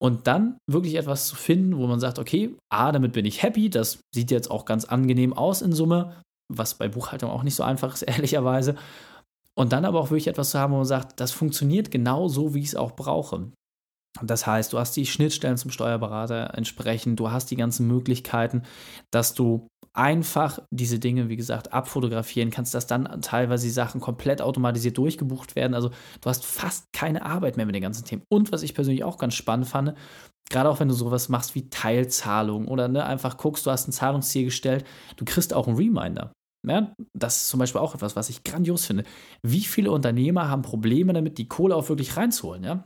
Und 0.05 0.27
dann 0.27 0.59
wirklich 0.71 0.97
etwas 0.97 1.29
zu 1.29 1.35
finden, 1.35 1.79
wo 1.79 1.87
man 1.87 1.99
sagt, 1.99 2.19
okay, 2.19 2.55
A, 2.69 2.93
damit 2.93 3.15
bin 3.15 3.25
ich 3.25 3.43
happy, 3.43 3.71
das 3.71 4.01
sieht 4.15 4.31
jetzt 4.31 4.51
auch 4.51 4.67
ganz 4.67 4.85
angenehm 4.85 5.33
aus 5.33 5.63
in 5.63 5.73
Summe, 5.73 6.21
was 6.53 6.75
bei 6.75 6.89
Buchhaltung 6.89 7.31
auch 7.31 7.43
nicht 7.43 7.55
so 7.55 7.63
einfach 7.63 7.95
ist, 7.95 8.03
ehrlicherweise. 8.07 8.75
Und 9.59 9.73
dann 9.73 9.87
aber 9.87 10.01
auch 10.01 10.11
wirklich 10.11 10.27
etwas 10.27 10.51
zu 10.51 10.59
haben, 10.59 10.75
wo 10.75 10.77
man 10.77 10.85
sagt, 10.85 11.21
das 11.21 11.33
funktioniert 11.33 11.91
genau 11.91 12.29
so, 12.29 12.53
wie 12.53 12.59
ich 12.59 12.67
es 12.67 12.77
auch 12.77 12.93
brauche. 12.93 13.51
Das 14.23 14.47
heißt, 14.47 14.73
du 14.73 14.79
hast 14.79 14.97
die 14.97 15.07
Schnittstellen 15.07 15.57
zum 15.57 15.73
Steuerberater 15.73 16.55
entsprechend, 16.55 17.19
du 17.19 17.31
hast 17.31 17.51
die 17.51 17.57
ganzen 17.57 17.87
Möglichkeiten, 17.89 18.63
dass 19.11 19.35
du 19.35 19.67
einfach 19.93 20.59
diese 20.71 20.99
Dinge, 20.99 21.29
wie 21.29 21.37
gesagt, 21.37 21.73
abfotografieren 21.73 22.51
kannst, 22.51 22.75
dass 22.75 22.87
dann 22.87 23.23
teilweise 23.23 23.67
die 23.67 23.73
Sachen 23.73 24.01
komplett 24.01 24.43
automatisiert 24.43 24.99
durchgebucht 24.99 25.57
werden. 25.57 25.75
Also 25.75 25.91
du 26.21 26.29
hast 26.29 26.45
fast 26.45 26.93
keine 26.93 27.25
Arbeit 27.25 27.57
mehr 27.57 27.67
mit 27.67 27.75
den 27.75 27.83
ganzen 27.83 28.05
Themen. 28.05 28.23
Und 28.29 28.53
was 28.53 28.63
ich 28.63 28.75
persönlich 28.75 29.05
auch 29.05 29.19
ganz 29.19 29.35
spannend 29.35 29.69
fand, 29.69 29.95
gerade 30.51 30.69
auch 30.69 30.81
wenn 30.81 30.89
du 30.89 30.95
sowas 30.95 31.29
machst 31.29 31.55
wie 31.55 31.69
Teilzahlung 31.69 32.69
oder 32.69 32.89
ne, 32.89 33.05
einfach 33.05 33.37
guckst, 33.37 33.67
du 33.67 33.71
hast 33.71 33.89
ein 33.89 33.93
Zahlungsziel 33.93 34.45
gestellt, 34.45 34.85
du 35.17 35.25
kriegst 35.25 35.55
auch 35.55 35.69
einen 35.69 35.77
Reminder. 35.77 36.33
Ja, 36.67 36.95
das 37.13 37.37
ist 37.39 37.49
zum 37.49 37.61
Beispiel 37.61 37.81
auch 37.81 37.95
etwas, 37.95 38.17
was 38.17 38.31
ich 38.31 38.43
grandios 38.43 38.87
finde. 38.87 39.05
Wie 39.43 39.61
viele 39.61 39.91
Unternehmer 39.91 40.49
haben 40.49 40.63
Probleme 40.63 41.13
damit, 41.13 41.37
die 41.37 41.47
Kohle 41.47 41.77
auch 41.77 41.89
wirklich 41.89 42.17
reinzuholen? 42.17 42.65
Ja? 42.65 42.85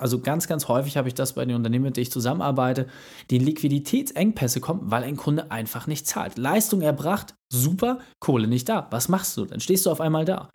Also 0.00 0.20
ganz, 0.20 0.48
ganz 0.48 0.68
häufig 0.68 0.96
habe 0.96 1.08
ich 1.08 1.14
das 1.14 1.34
bei 1.34 1.44
den 1.44 1.56
Unternehmen, 1.56 1.84
mit 1.84 1.96
denen 1.96 2.02
ich 2.02 2.12
zusammenarbeite, 2.12 2.86
die 3.30 3.38
Liquiditätsengpässe 3.38 4.60
kommen, 4.60 4.90
weil 4.90 5.04
ein 5.04 5.16
Kunde 5.16 5.50
einfach 5.50 5.86
nicht 5.86 6.06
zahlt. 6.06 6.38
Leistung 6.38 6.82
erbracht, 6.82 7.34
super, 7.52 7.98
Kohle 8.20 8.48
nicht 8.48 8.68
da. 8.68 8.88
Was 8.90 9.08
machst 9.08 9.36
du? 9.36 9.44
Dann 9.44 9.60
stehst 9.60 9.86
du 9.86 9.90
auf 9.90 10.00
einmal 10.00 10.24
da. 10.24 10.50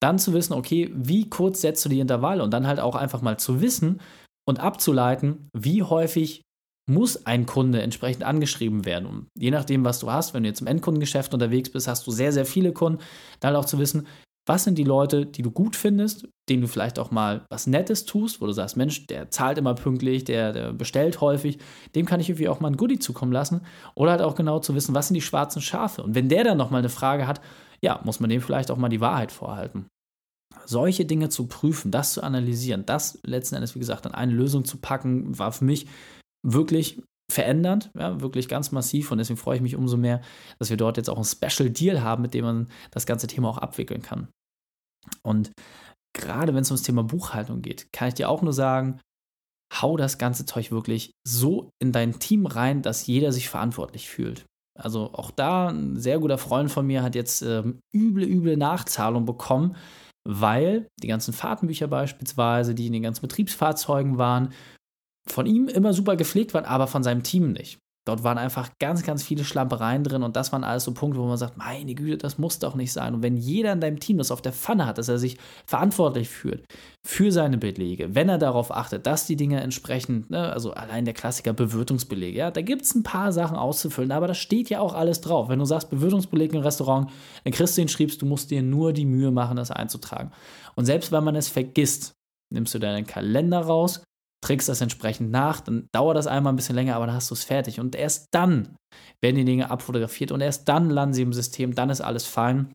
Dann 0.00 0.18
zu 0.18 0.32
wissen, 0.34 0.52
okay, 0.52 0.92
wie 0.94 1.28
kurz 1.28 1.62
setzt 1.62 1.84
du 1.84 1.88
die 1.88 2.00
Intervalle 2.00 2.42
und 2.42 2.52
dann 2.52 2.66
halt 2.66 2.80
auch 2.80 2.94
einfach 2.94 3.22
mal 3.22 3.38
zu 3.38 3.60
wissen 3.60 4.00
und 4.46 4.60
abzuleiten, 4.60 5.48
wie 5.52 5.82
häufig 5.82 6.42
muss 6.88 7.26
ein 7.26 7.46
Kunde 7.46 7.82
entsprechend 7.82 8.22
angeschrieben 8.22 8.84
werden. 8.84 9.06
Und 9.06 9.28
je 9.36 9.50
nachdem, 9.50 9.84
was 9.84 9.98
du 9.98 10.10
hast, 10.10 10.34
wenn 10.34 10.44
du 10.44 10.48
jetzt 10.48 10.60
im 10.60 10.68
Endkundengeschäft 10.68 11.34
unterwegs 11.34 11.70
bist, 11.70 11.88
hast 11.88 12.06
du 12.06 12.12
sehr, 12.12 12.32
sehr 12.32 12.46
viele 12.46 12.72
Kunden, 12.72 13.02
dann 13.40 13.54
halt 13.54 13.64
auch 13.64 13.68
zu 13.68 13.78
wissen, 13.78 14.06
was 14.46 14.62
sind 14.62 14.78
die 14.78 14.84
Leute, 14.84 15.26
die 15.26 15.42
du 15.42 15.50
gut 15.50 15.74
findest, 15.74 16.28
denen 16.48 16.62
du 16.62 16.68
vielleicht 16.68 17.00
auch 17.00 17.10
mal 17.10 17.44
was 17.50 17.66
Nettes 17.66 18.04
tust, 18.04 18.40
wo 18.40 18.46
du 18.46 18.52
sagst, 18.52 18.76
Mensch, 18.76 19.06
der 19.08 19.30
zahlt 19.30 19.58
immer 19.58 19.74
pünktlich, 19.74 20.22
der, 20.22 20.52
der 20.52 20.72
bestellt 20.72 21.20
häufig, 21.20 21.58
dem 21.96 22.06
kann 22.06 22.20
ich 22.20 22.28
irgendwie 22.28 22.48
auch 22.48 22.60
mal 22.60 22.68
ein 22.68 22.76
Goodie 22.76 23.00
zukommen 23.00 23.32
lassen. 23.32 23.62
Oder 23.96 24.12
halt 24.12 24.22
auch 24.22 24.36
genau 24.36 24.60
zu 24.60 24.74
wissen, 24.76 24.94
was 24.94 25.08
sind 25.08 25.14
die 25.14 25.20
schwarzen 25.20 25.60
Schafe. 25.60 26.04
Und 26.04 26.14
wenn 26.14 26.28
der 26.28 26.44
dann 26.44 26.58
nochmal 26.58 26.78
eine 26.78 26.88
Frage 26.88 27.26
hat, 27.26 27.40
ja, 27.80 28.00
muss 28.04 28.20
man 28.20 28.30
dem 28.30 28.40
vielleicht 28.40 28.70
auch 28.70 28.76
mal 28.76 28.88
die 28.88 29.00
Wahrheit 29.00 29.32
vorhalten. 29.32 29.88
Solche 30.64 31.04
Dinge 31.04 31.28
zu 31.28 31.48
prüfen, 31.48 31.90
das 31.90 32.12
zu 32.12 32.22
analysieren, 32.22 32.86
das 32.86 33.18
letzten 33.24 33.56
Endes, 33.56 33.74
wie 33.74 33.80
gesagt, 33.80 34.06
an 34.06 34.14
eine 34.14 34.32
Lösung 34.32 34.64
zu 34.64 34.78
packen, 34.78 35.38
war 35.38 35.52
für 35.52 35.64
mich 35.64 35.86
wirklich 36.44 37.02
verändernd, 37.30 37.90
ja, 37.98 38.20
wirklich 38.20 38.48
ganz 38.48 38.72
massiv 38.72 39.10
und 39.10 39.18
deswegen 39.18 39.38
freue 39.38 39.56
ich 39.56 39.62
mich 39.62 39.76
umso 39.76 39.96
mehr, 39.96 40.20
dass 40.58 40.70
wir 40.70 40.76
dort 40.76 40.96
jetzt 40.96 41.10
auch 41.10 41.18
ein 41.18 41.24
Special 41.24 41.70
Deal 41.70 42.02
haben, 42.02 42.22
mit 42.22 42.34
dem 42.34 42.44
man 42.44 42.68
das 42.90 43.06
ganze 43.06 43.26
Thema 43.26 43.48
auch 43.48 43.58
abwickeln 43.58 44.02
kann. 44.02 44.28
Und 45.22 45.52
gerade 46.14 46.54
wenn 46.54 46.62
es 46.62 46.70
ums 46.70 46.82
Thema 46.82 47.02
Buchhaltung 47.02 47.62
geht, 47.62 47.92
kann 47.92 48.08
ich 48.08 48.14
dir 48.14 48.28
auch 48.28 48.42
nur 48.42 48.52
sagen, 48.52 49.00
hau 49.72 49.96
das 49.96 50.18
ganze 50.18 50.46
Zeug 50.46 50.70
wirklich 50.70 51.12
so 51.26 51.70
in 51.80 51.92
dein 51.92 52.18
Team 52.18 52.46
rein, 52.46 52.82
dass 52.82 53.06
jeder 53.06 53.32
sich 53.32 53.48
verantwortlich 53.48 54.08
fühlt. 54.08 54.46
Also 54.78 55.12
auch 55.12 55.30
da, 55.30 55.68
ein 55.68 55.96
sehr 55.96 56.18
guter 56.18 56.38
Freund 56.38 56.70
von 56.70 56.86
mir 56.86 57.02
hat 57.02 57.14
jetzt 57.14 57.42
ähm, 57.42 57.80
üble, 57.94 58.24
üble 58.24 58.56
Nachzahlung 58.56 59.24
bekommen, 59.24 59.76
weil 60.28 60.88
die 61.02 61.08
ganzen 61.08 61.32
Fahrtenbücher 61.32 61.88
beispielsweise, 61.88 62.74
die 62.74 62.86
in 62.86 62.92
den 62.92 63.02
ganzen 63.02 63.22
Betriebsfahrzeugen 63.22 64.18
waren, 64.18 64.52
von 65.28 65.46
ihm 65.46 65.68
immer 65.68 65.92
super 65.92 66.16
gepflegt 66.16 66.54
waren, 66.54 66.64
aber 66.64 66.86
von 66.86 67.02
seinem 67.02 67.22
Team 67.22 67.52
nicht. 67.52 67.78
Dort 68.06 68.22
waren 68.22 68.38
einfach 68.38 68.70
ganz, 68.78 69.02
ganz 69.02 69.24
viele 69.24 69.42
Schlampereien 69.42 70.04
drin 70.04 70.22
und 70.22 70.36
das 70.36 70.52
waren 70.52 70.62
alles 70.62 70.84
so 70.84 70.94
Punkte, 70.94 71.18
wo 71.18 71.26
man 71.26 71.38
sagt, 71.38 71.56
meine 71.56 71.92
Güte, 71.96 72.18
das 72.18 72.38
muss 72.38 72.60
doch 72.60 72.76
nicht 72.76 72.92
sein. 72.92 73.14
Und 73.14 73.22
wenn 73.22 73.36
jeder 73.36 73.72
in 73.72 73.80
deinem 73.80 73.98
Team 73.98 74.18
das 74.18 74.30
auf 74.30 74.40
der 74.40 74.52
Pfanne 74.52 74.86
hat, 74.86 74.98
dass 74.98 75.08
er 75.08 75.18
sich 75.18 75.38
verantwortlich 75.66 76.28
fühlt 76.28 76.64
für 77.04 77.32
seine 77.32 77.58
Belege, 77.58 78.14
wenn 78.14 78.28
er 78.28 78.38
darauf 78.38 78.70
achtet, 78.70 79.08
dass 79.08 79.26
die 79.26 79.34
Dinge 79.34 79.60
entsprechend, 79.60 80.30
ne, 80.30 80.52
also 80.52 80.70
allein 80.70 81.04
der 81.04 81.14
Klassiker 81.14 81.52
Bewirtungsbelege, 81.52 82.38
ja, 82.38 82.52
da 82.52 82.62
gibt 82.62 82.82
es 82.82 82.94
ein 82.94 83.02
paar 83.02 83.32
Sachen 83.32 83.56
auszufüllen, 83.56 84.12
aber 84.12 84.28
da 84.28 84.34
steht 84.34 84.70
ja 84.70 84.78
auch 84.78 84.94
alles 84.94 85.20
drauf. 85.20 85.48
Wenn 85.48 85.58
du 85.58 85.64
sagst 85.64 85.90
Bewirtungsbeleg 85.90 86.54
im 86.54 86.60
Restaurant, 86.60 87.10
dann 87.42 87.52
kriegst 87.52 87.76
du 87.76 87.82
den 87.82 87.88
schriebst, 87.88 88.22
du 88.22 88.26
musst 88.26 88.52
dir 88.52 88.62
nur 88.62 88.92
die 88.92 89.04
Mühe 89.04 89.32
machen, 89.32 89.56
das 89.56 89.72
einzutragen. 89.72 90.30
Und 90.76 90.84
selbst 90.84 91.10
wenn 91.10 91.24
man 91.24 91.34
es 91.34 91.48
vergisst, 91.48 92.12
nimmst 92.54 92.72
du 92.72 92.78
deinen 92.78 93.04
Kalender 93.04 93.62
raus, 93.62 94.04
trägst 94.44 94.68
das 94.68 94.80
entsprechend 94.80 95.30
nach, 95.30 95.60
dann 95.60 95.88
dauert 95.92 96.16
das 96.16 96.26
einmal 96.26 96.52
ein 96.52 96.56
bisschen 96.56 96.74
länger, 96.74 96.96
aber 96.96 97.06
dann 97.06 97.14
hast 97.14 97.30
du 97.30 97.34
es 97.34 97.44
fertig. 97.44 97.80
Und 97.80 97.94
erst 97.94 98.28
dann 98.32 98.76
werden 99.20 99.36
die 99.36 99.44
Dinge 99.44 99.70
abfotografiert 99.70 100.32
und 100.32 100.40
erst 100.40 100.68
dann 100.68 100.90
landen 100.90 101.14
sie 101.14 101.22
im 101.22 101.32
System, 101.32 101.74
dann 101.74 101.90
ist 101.90 102.00
alles 102.00 102.26
fein 102.26 102.72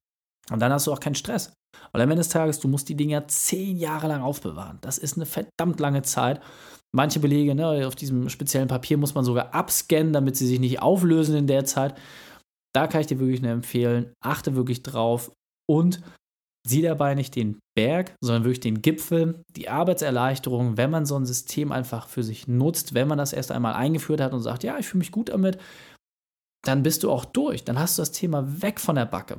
und 0.49 0.59
dann 0.61 0.71
hast 0.71 0.87
du 0.87 0.93
auch 0.93 0.99
keinen 0.99 1.15
Stress. 1.15 1.53
Weil 1.91 2.01
am 2.01 2.09
Ende 2.09 2.21
des 2.21 2.29
Tages, 2.29 2.59
du 2.59 2.67
musst 2.67 2.89
die 2.89 2.95
Dinger 2.95 3.27
zehn 3.27 3.77
Jahre 3.77 4.07
lang 4.07 4.21
aufbewahren. 4.21 4.79
Das 4.81 4.97
ist 4.97 5.15
eine 5.15 5.25
verdammt 5.25 5.79
lange 5.79 6.01
Zeit. 6.01 6.41
Manche 6.93 7.19
Belege 7.19 7.55
ne, 7.55 7.87
auf 7.87 7.95
diesem 7.95 8.27
speziellen 8.29 8.67
Papier 8.67 8.97
muss 8.97 9.15
man 9.15 9.23
sogar 9.23 9.53
abscannen, 9.55 10.11
damit 10.11 10.35
sie 10.35 10.47
sich 10.47 10.59
nicht 10.59 10.81
auflösen 10.81 11.35
in 11.35 11.47
der 11.47 11.63
Zeit. 11.63 11.97
Da 12.73 12.87
kann 12.87 13.01
ich 13.01 13.07
dir 13.07 13.19
wirklich 13.19 13.41
nur 13.41 13.51
empfehlen, 13.51 14.13
achte 14.23 14.55
wirklich 14.55 14.83
drauf 14.83 15.31
und 15.69 16.01
sieh 16.67 16.81
dabei 16.81 17.15
nicht 17.15 17.35
den 17.35 17.59
Berg, 17.75 18.15
sondern 18.21 18.43
wirklich 18.43 18.59
den 18.59 18.81
Gipfel, 18.81 19.43
die 19.55 19.69
Arbeitserleichterung, 19.69 20.77
wenn 20.77 20.91
man 20.91 21.05
so 21.05 21.15
ein 21.15 21.25
System 21.25 21.71
einfach 21.71 22.07
für 22.07 22.23
sich 22.23 22.47
nutzt, 22.47 22.93
wenn 22.93 23.07
man 23.07 23.17
das 23.17 23.33
erst 23.33 23.51
einmal 23.51 23.73
eingeführt 23.73 24.21
hat 24.21 24.33
und 24.33 24.41
sagt, 24.41 24.63
ja, 24.63 24.77
ich 24.77 24.87
fühle 24.87 24.99
mich 24.99 25.11
gut 25.11 25.29
damit, 25.29 25.57
dann 26.63 26.83
bist 26.83 27.03
du 27.03 27.11
auch 27.11 27.25
durch, 27.25 27.63
dann 27.63 27.79
hast 27.79 27.97
du 27.97 28.03
das 28.03 28.11
Thema 28.11 28.61
weg 28.61 28.79
von 28.79 28.95
der 28.95 29.05
Backe. 29.05 29.37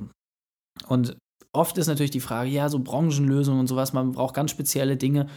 Und 0.89 1.17
oft 1.53 1.79
ist 1.79 1.87
natürlich 1.87 2.11
die 2.11 2.21
Frage, 2.21 2.51
ja, 2.51 2.69
so 2.69 2.81
Branchenlösungen 2.81 3.61
und 3.61 3.67
sowas, 3.69 3.93
man 3.93 4.13
braucht 4.13 4.35
ganz 4.35 4.51
spezielle 4.51 4.97
Dinge. 4.97 5.29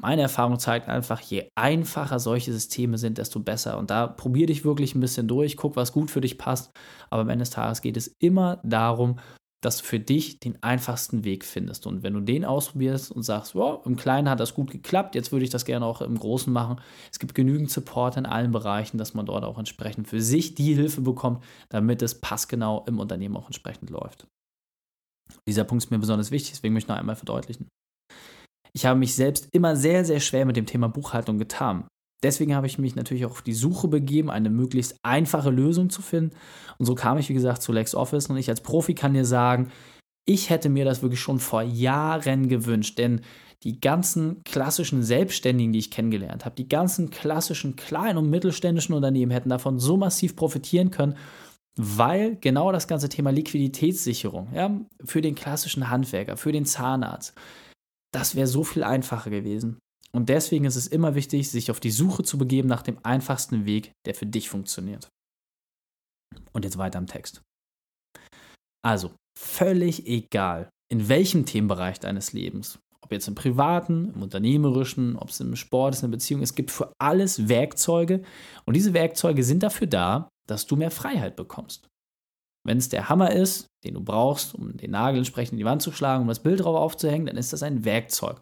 Meine 0.00 0.22
Erfahrung 0.22 0.58
zeigt 0.58 0.88
einfach, 0.88 1.20
je 1.20 1.48
einfacher 1.54 2.18
solche 2.18 2.52
Systeme 2.52 2.98
sind, 2.98 3.18
desto 3.18 3.40
besser. 3.40 3.78
Und 3.78 3.90
da 3.90 4.06
probier 4.06 4.46
dich 4.46 4.64
wirklich 4.64 4.94
ein 4.94 5.00
bisschen 5.00 5.28
durch, 5.28 5.56
guck, 5.56 5.76
was 5.76 5.92
gut 5.92 6.10
für 6.10 6.20
dich 6.20 6.38
passt. 6.38 6.70
Aber 7.10 7.22
am 7.22 7.28
Ende 7.28 7.42
des 7.42 7.50
Tages 7.50 7.80
geht 7.80 7.96
es 7.96 8.12
immer 8.18 8.60
darum, 8.64 9.20
dass 9.64 9.78
du 9.78 9.84
für 9.84 9.98
dich 9.98 10.40
den 10.40 10.62
einfachsten 10.62 11.24
Weg 11.24 11.44
findest. 11.44 11.86
Und 11.86 12.02
wenn 12.02 12.12
du 12.12 12.20
den 12.20 12.44
ausprobierst 12.44 13.10
und 13.10 13.22
sagst, 13.22 13.54
wow, 13.54 13.84
im 13.86 13.96
Kleinen 13.96 14.28
hat 14.28 14.40
das 14.40 14.54
gut 14.54 14.70
geklappt, 14.70 15.14
jetzt 15.14 15.32
würde 15.32 15.44
ich 15.44 15.50
das 15.50 15.64
gerne 15.64 15.86
auch 15.86 16.02
im 16.02 16.18
Großen 16.18 16.52
machen. 16.52 16.80
Es 17.10 17.18
gibt 17.18 17.34
genügend 17.34 17.70
Support 17.70 18.16
in 18.16 18.26
allen 18.26 18.52
Bereichen, 18.52 18.98
dass 18.98 19.14
man 19.14 19.26
dort 19.26 19.44
auch 19.44 19.58
entsprechend 19.58 20.08
für 20.08 20.20
sich 20.20 20.54
die 20.54 20.74
Hilfe 20.74 21.00
bekommt, 21.00 21.42
damit 21.70 22.02
es 22.02 22.20
passgenau 22.20 22.84
im 22.86 22.98
Unternehmen 22.98 23.36
auch 23.36 23.46
entsprechend 23.46 23.90
läuft. 23.90 24.26
Dieser 25.48 25.64
Punkt 25.64 25.84
ist 25.84 25.90
mir 25.90 25.98
besonders 25.98 26.30
wichtig, 26.30 26.52
deswegen 26.52 26.74
möchte 26.74 26.86
ich 26.86 26.94
noch 26.94 27.00
einmal 27.00 27.16
verdeutlichen. 27.16 27.68
Ich 28.74 28.84
habe 28.84 28.98
mich 28.98 29.14
selbst 29.14 29.48
immer 29.52 29.76
sehr, 29.76 30.04
sehr 30.04 30.20
schwer 30.20 30.44
mit 30.44 30.56
dem 30.56 30.66
Thema 30.66 30.88
Buchhaltung 30.88 31.38
getan. 31.38 31.86
Deswegen 32.24 32.54
habe 32.54 32.66
ich 32.66 32.78
mich 32.78 32.96
natürlich 32.96 33.26
auch 33.26 33.32
auf 33.32 33.42
die 33.42 33.52
Suche 33.52 33.86
begeben, 33.86 34.30
eine 34.30 34.50
möglichst 34.50 34.96
einfache 35.02 35.50
Lösung 35.50 35.90
zu 35.90 36.02
finden. 36.02 36.34
Und 36.78 36.86
so 36.86 36.94
kam 36.94 37.18
ich, 37.18 37.28
wie 37.28 37.34
gesagt, 37.34 37.62
zu 37.62 37.70
LexOffice. 37.70 38.28
Und 38.30 38.38
ich 38.38 38.48
als 38.48 38.62
Profi 38.62 38.94
kann 38.94 39.12
dir 39.12 39.26
sagen, 39.26 39.70
ich 40.26 40.48
hätte 40.48 40.70
mir 40.70 40.86
das 40.86 41.02
wirklich 41.02 41.20
schon 41.20 41.38
vor 41.38 41.62
Jahren 41.62 42.48
gewünscht, 42.48 42.98
denn 42.98 43.20
die 43.62 43.78
ganzen 43.78 44.42
klassischen 44.44 45.02
Selbstständigen, 45.02 45.72
die 45.72 45.78
ich 45.78 45.90
kennengelernt 45.90 46.46
habe, 46.46 46.56
die 46.56 46.68
ganzen 46.68 47.10
klassischen 47.10 47.76
kleinen 47.76 48.18
und 48.18 48.30
mittelständischen 48.30 48.94
Unternehmen 48.94 49.30
hätten 49.30 49.50
davon 49.50 49.78
so 49.78 49.96
massiv 49.98 50.34
profitieren 50.34 50.90
können, 50.90 51.16
weil 51.76 52.36
genau 52.36 52.72
das 52.72 52.88
ganze 52.88 53.08
Thema 53.10 53.30
Liquiditätssicherung 53.30 54.48
ja, 54.54 54.80
für 55.04 55.20
den 55.20 55.34
klassischen 55.34 55.90
Handwerker, 55.90 56.36
für 56.36 56.52
den 56.52 56.64
Zahnarzt, 56.64 57.34
das 58.12 58.34
wäre 58.34 58.46
so 58.46 58.64
viel 58.64 58.84
einfacher 58.84 59.30
gewesen. 59.30 59.78
Und 60.14 60.28
deswegen 60.28 60.64
ist 60.64 60.76
es 60.76 60.86
immer 60.86 61.16
wichtig, 61.16 61.50
sich 61.50 61.72
auf 61.72 61.80
die 61.80 61.90
Suche 61.90 62.22
zu 62.22 62.38
begeben 62.38 62.68
nach 62.68 62.82
dem 62.82 62.98
einfachsten 63.02 63.66
Weg, 63.66 63.92
der 64.06 64.14
für 64.14 64.26
dich 64.26 64.48
funktioniert. 64.48 65.08
Und 66.52 66.64
jetzt 66.64 66.78
weiter 66.78 67.00
im 67.00 67.08
Text. 67.08 67.42
Also, 68.84 69.10
völlig 69.36 70.06
egal, 70.06 70.70
in 70.88 71.08
welchem 71.08 71.46
Themenbereich 71.46 71.98
deines 71.98 72.32
Lebens, 72.32 72.78
ob 73.00 73.10
jetzt 73.10 73.26
im 73.26 73.34
privaten, 73.34 74.12
im 74.14 74.22
unternehmerischen, 74.22 75.16
ob 75.16 75.30
es 75.30 75.40
im 75.40 75.56
Sport 75.56 75.94
ist, 75.94 76.02
in 76.02 76.10
der 76.10 76.16
Beziehung, 76.16 76.42
es 76.42 76.54
gibt 76.54 76.70
für 76.70 76.92
alles 77.00 77.48
Werkzeuge 77.48 78.22
und 78.66 78.74
diese 78.74 78.94
Werkzeuge 78.94 79.42
sind 79.42 79.64
dafür 79.64 79.88
da, 79.88 80.28
dass 80.46 80.66
du 80.66 80.76
mehr 80.76 80.92
Freiheit 80.92 81.34
bekommst. 81.34 81.88
Wenn 82.66 82.78
es 82.78 82.88
der 82.88 83.08
Hammer 83.08 83.32
ist, 83.32 83.66
den 83.84 83.94
du 83.94 84.00
brauchst, 84.00 84.54
um 84.54 84.76
den 84.76 84.92
Nagel 84.92 85.18
entsprechend 85.18 85.54
in 85.54 85.58
die 85.58 85.64
Wand 85.64 85.82
zu 85.82 85.90
schlagen, 85.90 86.22
um 86.22 86.28
das 86.28 86.42
Bild 86.42 86.60
drauf 86.60 86.76
aufzuhängen, 86.76 87.26
dann 87.26 87.36
ist 87.36 87.52
das 87.52 87.62
ein 87.62 87.84
Werkzeug. 87.84 88.40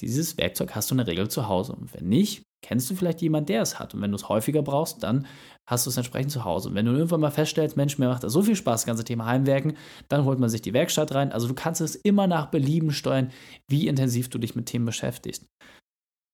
Dieses 0.00 0.36
Werkzeug 0.38 0.74
hast 0.74 0.90
du 0.90 0.94
in 0.94 0.98
der 0.98 1.06
Regel 1.06 1.28
zu 1.28 1.48
Hause. 1.48 1.72
Und 1.74 1.94
wenn 1.94 2.08
nicht, 2.08 2.42
kennst 2.62 2.90
du 2.90 2.94
vielleicht 2.94 3.22
jemanden, 3.22 3.46
der 3.46 3.62
es 3.62 3.78
hat. 3.78 3.94
Und 3.94 4.00
wenn 4.00 4.10
du 4.10 4.16
es 4.16 4.28
häufiger 4.28 4.62
brauchst, 4.62 5.02
dann 5.02 5.26
hast 5.68 5.86
du 5.86 5.90
es 5.90 5.96
entsprechend 5.96 6.32
zu 6.32 6.44
Hause. 6.44 6.70
Und 6.70 6.74
wenn 6.74 6.86
du 6.86 6.92
irgendwann 6.92 7.20
mal 7.20 7.30
feststellst, 7.30 7.76
Mensch, 7.76 7.98
mir 7.98 8.08
macht 8.08 8.24
das 8.24 8.32
so 8.32 8.42
viel 8.42 8.56
Spaß, 8.56 8.82
das 8.82 8.86
ganze 8.86 9.04
Thema 9.04 9.26
Heimwerken, 9.26 9.76
dann 10.08 10.24
holt 10.24 10.38
man 10.38 10.48
sich 10.48 10.62
die 10.62 10.72
Werkstatt 10.72 11.14
rein. 11.14 11.32
Also 11.32 11.48
du 11.48 11.54
kannst 11.54 11.80
es 11.80 11.94
immer 11.94 12.26
nach 12.26 12.46
Belieben 12.46 12.92
steuern, 12.92 13.30
wie 13.68 13.86
intensiv 13.86 14.28
du 14.28 14.38
dich 14.38 14.54
mit 14.54 14.66
Themen 14.66 14.86
beschäftigst. 14.86 15.46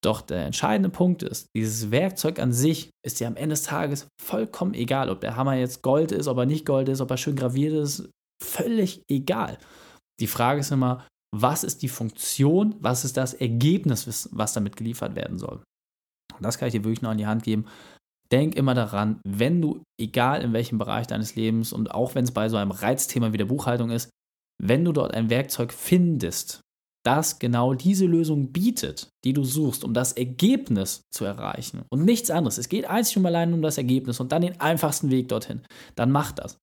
Doch 0.05 0.21
der 0.21 0.47
entscheidende 0.47 0.91
Punkt 0.91 1.25
ist, 1.25 1.49
dieses 1.57 1.91
Werkzeug 1.91 2.39
an 2.39 2.53
sich 2.53 2.91
ist 3.05 3.19
dir 3.19 3.27
am 3.27 3.37
Ende 3.37 3.55
des 3.55 3.65
Tages 3.65 4.07
vollkommen 4.23 4.75
egal, 4.75 5.11
ob 5.11 5.21
der 5.21 5.35
Hammer 5.35 5.55
jetzt 5.55 5.83
Gold 5.83 6.13
ist, 6.13 6.29
ob 6.29 6.39
er 6.39 6.47
nicht 6.47 6.67
Gold 6.67 6.89
ist, 6.89 7.01
ob 7.01 7.11
er 7.11 7.17
schön 7.17 7.35
graviert 7.35 7.75
ist, 7.75 8.09
völlig 8.41 9.03
egal. 9.11 9.59
Die 10.21 10.29
Frage 10.29 10.61
ist 10.61 10.71
immer, 10.71 11.05
was 11.35 11.65
ist 11.65 11.83
die 11.83 11.89
Funktion, 11.89 12.75
was 12.81 13.05
ist 13.05 13.17
das 13.17 13.35
Ergebnis, 13.35 14.29
was 14.33 14.53
damit 14.53 14.77
geliefert 14.77 15.15
werden 15.15 15.39
soll. 15.39 15.63
Und 16.35 16.43
das 16.43 16.59
kann 16.59 16.69
ich 16.69 16.73
dir 16.73 16.85
wirklich 16.85 17.03
noch 17.03 17.11
an 17.11 17.19
die 17.19 17.27
Hand 17.27 17.43
geben. 17.43 17.67
Denk 18.31 18.55
immer 18.55 18.75
daran, 18.75 19.21
wenn 19.27 19.61
du, 19.61 19.83
egal 20.01 20.43
in 20.43 20.53
welchem 20.53 20.79
Bereich 20.79 21.07
deines 21.07 21.35
Lebens 21.35 21.73
und 21.73 21.91
auch 21.91 22.15
wenn 22.15 22.25
es 22.25 22.33
bei 22.33 22.49
so 22.49 22.57
einem 22.57 22.71
Reizthema 22.71 23.33
wie 23.33 23.39
der 23.39 23.47
Buchhaltung 23.47 23.91
ist, 23.91 24.11
wenn 24.63 24.85
du 24.85 24.93
dort 24.93 25.15
ein 25.15 25.31
Werkzeug 25.31 25.73
findest, 25.73 26.61
das 27.07 27.39
genau 27.39 27.75
diese 27.75 28.07
Lösung 28.07 28.53
bietet, 28.53 29.09
die 29.25 29.33
du 29.33 29.45
suchst, 29.45 29.85
um 29.85 29.95
das 29.95 30.13
Ergebnis 30.13 31.03
zu 31.11 31.25
erreichen 31.25 31.85
und 31.91 32.05
nichts 32.05 32.31
anderes. 32.31 32.59
Es 32.59 32.69
geht 32.69 32.85
einzig 32.85 33.17
und 33.17 33.27
allein 33.27 33.55
um 33.55 33.63
das 33.63 33.79
Ergebnis 33.79 34.21
und 34.21 34.33
dann 34.33 34.43
den 34.43 34.61
einfachsten 34.61 35.11
Weg 35.11 35.29
dorthin. 35.29 35.63
Dann 35.95 36.11
mach 36.11 36.33
das. 36.33 36.59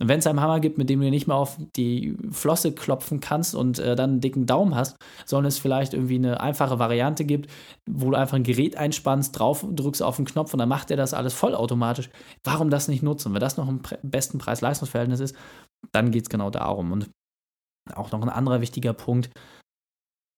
Und 0.00 0.08
wenn 0.08 0.18
es 0.18 0.26
einen 0.26 0.40
Hammer 0.40 0.58
gibt, 0.58 0.76
mit 0.76 0.90
dem 0.90 1.00
du 1.00 1.08
nicht 1.08 1.28
mehr 1.28 1.36
auf 1.36 1.56
die 1.76 2.16
Flosse 2.30 2.72
klopfen 2.72 3.20
kannst 3.20 3.54
und 3.54 3.78
äh, 3.78 3.94
dann 3.94 4.10
einen 4.10 4.20
dicken 4.20 4.44
Daumen 4.44 4.74
hast, 4.74 4.96
sondern 5.24 5.46
es 5.46 5.58
vielleicht 5.58 5.94
irgendwie 5.94 6.16
eine 6.16 6.40
einfache 6.40 6.80
Variante 6.80 7.24
gibt, 7.24 7.48
wo 7.88 8.10
du 8.10 8.16
einfach 8.16 8.36
ein 8.36 8.42
Gerät 8.42 8.76
einspannst, 8.76 9.38
drauf 9.38 9.64
drückst 9.70 10.02
auf 10.02 10.16
den 10.16 10.24
Knopf 10.24 10.52
und 10.52 10.58
dann 10.58 10.68
macht 10.68 10.90
er 10.90 10.96
das 10.96 11.14
alles 11.14 11.32
vollautomatisch. 11.32 12.10
Warum 12.42 12.70
das 12.70 12.88
nicht 12.88 13.04
nutzen? 13.04 13.32
Wenn 13.34 13.40
das 13.40 13.56
noch 13.56 13.68
im 13.68 13.82
besten 14.02 14.38
Preis-Leistungs-Verhältnis 14.38 15.20
ist, 15.20 15.36
dann 15.92 16.10
geht 16.10 16.24
es 16.24 16.28
genau 16.28 16.50
darum. 16.50 16.90
Und 16.90 17.10
auch 17.94 18.10
noch 18.10 18.22
ein 18.22 18.28
anderer 18.28 18.60
wichtiger 18.60 18.94
Punkt, 18.94 19.30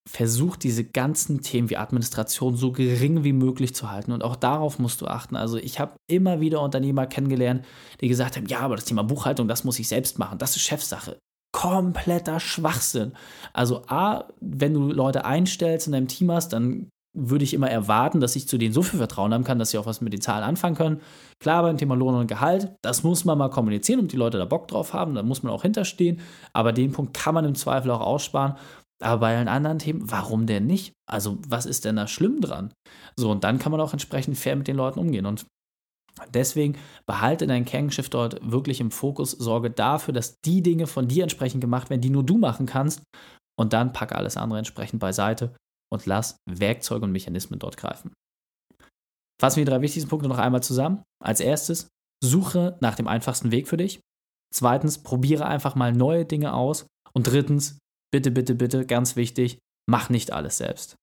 versucht 0.07 0.63
diese 0.63 0.85
ganzen 0.85 1.41
Themen 1.41 1.69
wie 1.69 1.77
Administration 1.77 2.55
so 2.55 2.71
gering 2.71 3.23
wie 3.23 3.33
möglich 3.33 3.75
zu 3.75 3.91
halten. 3.91 4.11
Und 4.11 4.23
auch 4.23 4.35
darauf 4.35 4.79
musst 4.79 5.01
du 5.01 5.07
achten. 5.07 5.35
Also 5.35 5.57
ich 5.57 5.79
habe 5.79 5.93
immer 6.07 6.39
wieder 6.39 6.61
Unternehmer 6.61 7.07
kennengelernt, 7.07 7.65
die 7.99 8.07
gesagt 8.07 8.37
haben, 8.37 8.45
ja, 8.47 8.59
aber 8.59 8.75
das 8.75 8.85
Thema 8.85 9.03
Buchhaltung, 9.03 9.47
das 9.47 9.63
muss 9.63 9.79
ich 9.79 9.87
selbst 9.87 10.17
machen. 10.17 10.37
Das 10.37 10.55
ist 10.55 10.61
Chefsache. 10.61 11.17
Kompletter 11.51 12.39
Schwachsinn. 12.39 13.13
Also 13.53 13.83
A, 13.87 14.25
wenn 14.39 14.73
du 14.73 14.91
Leute 14.91 15.25
einstellst 15.25 15.87
in 15.87 15.93
deinem 15.93 16.07
Team 16.07 16.31
hast, 16.31 16.53
dann 16.53 16.89
würde 17.13 17.43
ich 17.43 17.53
immer 17.53 17.69
erwarten, 17.69 18.19
dass 18.19 18.35
ich 18.35 18.47
zu 18.47 18.57
denen 18.57 18.73
so 18.73 18.83
viel 18.83 18.99
Vertrauen 18.99 19.33
haben 19.33 19.43
kann, 19.43 19.57
dass 19.57 19.71
sie 19.71 19.77
auch 19.77 19.87
was 19.87 20.01
mit 20.01 20.13
den 20.13 20.21
Zahlen 20.21 20.43
anfangen 20.43 20.75
können. 20.75 21.01
Klar, 21.39 21.63
beim 21.63 21.77
Thema 21.77 21.95
Lohn 21.95 22.13
und 22.13 22.27
Gehalt, 22.27 22.75
das 22.83 23.03
muss 23.03 23.25
man 23.25 23.37
mal 23.37 23.49
kommunizieren 23.49 23.99
und 23.99 24.11
die 24.11 24.17
Leute 24.17 24.37
da 24.37 24.45
Bock 24.45 24.67
drauf 24.67 24.93
haben, 24.93 25.15
da 25.15 25.23
muss 25.23 25.41
man 25.41 25.51
auch 25.51 25.63
hinterstehen. 25.63 26.21
Aber 26.53 26.71
den 26.71 26.91
Punkt 26.91 27.15
kann 27.15 27.33
man 27.33 27.45
im 27.45 27.55
Zweifel 27.55 27.89
auch 27.91 28.01
aussparen. 28.01 28.55
Aber 29.01 29.19
bei 29.19 29.37
allen 29.37 29.47
anderen 29.47 29.79
Themen, 29.79 30.09
warum 30.09 30.47
denn 30.47 30.65
nicht? 30.65 30.93
Also, 31.07 31.37
was 31.47 31.65
ist 31.65 31.85
denn 31.85 31.97
da 31.97 32.07
schlimm 32.07 32.41
dran? 32.41 32.73
So, 33.15 33.29
und 33.29 33.43
dann 33.43 33.59
kann 33.59 33.71
man 33.71 33.81
auch 33.81 33.93
entsprechend 33.93 34.37
fair 34.37 34.55
mit 34.55 34.67
den 34.67 34.75
Leuten 34.75 34.99
umgehen. 34.99 35.25
Und 35.25 35.45
deswegen 36.33 36.77
behalte 37.05 37.45
dein 37.45 37.65
Kerngeschäft 37.65 38.13
dort 38.13 38.39
wirklich 38.41 38.79
im 38.79 38.89
Fokus, 38.89 39.31
sorge 39.31 39.69
dafür, 39.69 40.13
dass 40.13 40.41
die 40.41 40.63
Dinge 40.63 40.87
von 40.87 41.07
dir 41.07 41.23
entsprechend 41.23 41.61
gemacht 41.61 41.89
werden, 41.89 42.01
die 42.01 42.09
nur 42.09 42.23
du 42.23 42.37
machen 42.37 42.65
kannst. 42.65 43.03
Und 43.59 43.73
dann 43.73 43.93
packe 43.93 44.15
alles 44.15 44.37
andere 44.37 44.59
entsprechend 44.59 44.99
beiseite 44.99 45.55
und 45.91 46.05
lass 46.05 46.37
Werkzeuge 46.49 47.05
und 47.05 47.11
Mechanismen 47.11 47.59
dort 47.59 47.77
greifen. 47.77 48.13
Fassen 49.39 49.57
wir 49.57 49.65
die 49.65 49.71
drei 49.71 49.81
wichtigsten 49.81 50.09
Punkte 50.09 50.27
noch 50.27 50.39
einmal 50.39 50.63
zusammen. 50.63 51.03
Als 51.23 51.39
erstes, 51.39 51.87
suche 52.23 52.77
nach 52.81 52.95
dem 52.95 53.07
einfachsten 53.07 53.51
Weg 53.51 53.67
für 53.67 53.77
dich. 53.77 53.99
Zweitens, 54.53 55.03
probiere 55.03 55.45
einfach 55.45 55.75
mal 55.75 55.93
neue 55.93 56.25
Dinge 56.25 56.53
aus. 56.53 56.87
Und 57.13 57.27
drittens, 57.27 57.77
bitte, 58.11 58.31
bitte, 58.31 58.55
bitte, 58.55 58.85
ganz 58.85 59.15
wichtig, 59.15 59.59
mach 59.89 60.09
nicht 60.09 60.31
alles 60.31 60.57
selbst. 60.57 60.95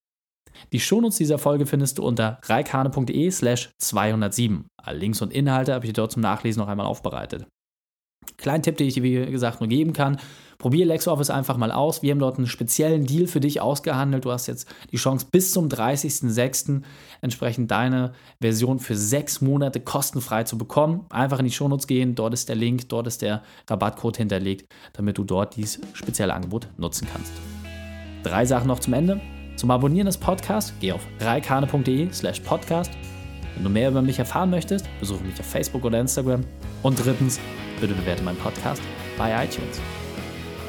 Die 0.72 0.80
Shownotes 0.80 1.18
dieser 1.18 1.38
Folge 1.38 1.66
findest 1.66 1.98
du 1.98 2.04
unter 2.04 2.38
reikane.de 2.44 3.30
slash 3.30 3.70
207. 3.78 4.66
Alle 4.76 4.98
Links 4.98 5.20
und 5.20 5.32
Inhalte 5.32 5.74
habe 5.74 5.84
ich 5.84 5.90
dir 5.90 6.00
dort 6.00 6.12
zum 6.12 6.22
Nachlesen 6.22 6.60
noch 6.60 6.68
einmal 6.68 6.86
aufbereitet. 6.86 7.46
Kleinen 8.36 8.62
Tipp, 8.62 8.76
den 8.76 8.86
ich 8.86 8.94
dir 8.94 9.02
wie 9.02 9.30
gesagt 9.30 9.60
nur 9.60 9.68
geben 9.68 9.92
kann. 9.92 10.18
Probier 10.58 10.86
LexOffice 10.86 11.30
einfach 11.30 11.56
mal 11.56 11.72
aus. 11.72 12.02
Wir 12.02 12.12
haben 12.12 12.18
dort 12.18 12.38
einen 12.38 12.46
speziellen 12.46 13.06
Deal 13.06 13.26
für 13.26 13.40
dich 13.40 13.60
ausgehandelt. 13.60 14.24
Du 14.24 14.32
hast 14.32 14.46
jetzt 14.46 14.68
die 14.92 14.96
Chance, 14.96 15.26
bis 15.30 15.52
zum 15.52 15.68
30.06. 15.68 16.82
entsprechend 17.20 17.70
deine 17.70 18.12
Version 18.40 18.78
für 18.78 18.96
sechs 18.96 19.40
Monate 19.40 19.80
kostenfrei 19.80 20.44
zu 20.44 20.58
bekommen. 20.58 21.06
Einfach 21.10 21.38
in 21.38 21.44
die 21.44 21.52
Shownotes 21.52 21.86
gehen. 21.86 22.14
Dort 22.14 22.34
ist 22.34 22.48
der 22.48 22.56
Link, 22.56 22.88
dort 22.88 23.06
ist 23.06 23.22
der 23.22 23.42
Rabattcode 23.68 24.16
hinterlegt, 24.16 24.72
damit 24.92 25.18
du 25.18 25.24
dort 25.24 25.56
dieses 25.56 25.80
spezielle 25.92 26.34
Angebot 26.34 26.68
nutzen 26.76 27.08
kannst. 27.12 27.32
Drei 28.22 28.46
Sachen 28.46 28.68
noch 28.68 28.78
zum 28.78 28.94
Ende. 28.94 29.20
Zum 29.56 29.70
Abonnieren 29.70 30.06
des 30.06 30.18
Podcasts 30.18 30.72
geh 30.80 30.92
auf 30.92 31.06
reikane.de 31.20 32.12
slash 32.12 32.40
podcast. 32.40 32.90
Wenn 33.54 33.64
du 33.64 33.70
mehr 33.70 33.90
über 33.90 34.02
mich 34.02 34.18
erfahren 34.18 34.50
möchtest, 34.50 34.86
besuche 34.98 35.22
mich 35.24 35.38
auf 35.38 35.46
Facebook 35.46 35.84
oder 35.84 36.00
Instagram. 36.00 36.44
Und 36.82 37.04
drittens, 37.04 37.38
bitte 37.80 37.94
bewerte 37.94 38.22
meinen 38.22 38.38
Podcast 38.38 38.82
bei 39.16 39.44
iTunes. 39.44 39.80